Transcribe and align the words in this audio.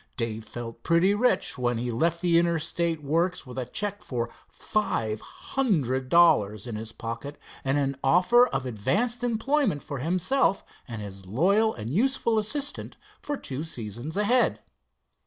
Dave 0.17 0.45
felt 0.45 0.81
pretty 0.81 1.13
rich 1.13 1.59
when 1.59 1.77
he 1.77 1.91
left 1.91 2.21
the 2.21 2.39
Interstate 2.39 3.03
works 3.03 3.45
with 3.45 3.59
a 3.59 3.65
check 3.67 4.01
for 4.01 4.31
five 4.47 5.21
hundred 5.21 6.09
dollars 6.09 6.65
in 6.65 6.75
his 6.75 6.91
pocket, 6.91 7.37
and 7.63 7.77
an 7.77 7.95
offer 8.03 8.47
of 8.47 8.65
advanced 8.65 9.23
employment 9.23 9.83
for 9.83 9.99
himself 9.99 10.65
and 10.87 11.03
his 11.03 11.27
loyal 11.27 11.75
and 11.75 11.91
useful 11.91 12.39
assistant 12.39 12.97
for 13.21 13.37
two 13.37 13.61
seasons 13.63 14.17
ahead. 14.17 14.59